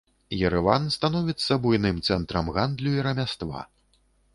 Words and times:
Ерэван 0.47 0.87
становіцца 0.95 1.59
буйным 1.67 2.03
цэнтрам 2.09 2.45
гандлю 2.59 2.91
і 2.99 3.09
рамяства. 3.11 3.69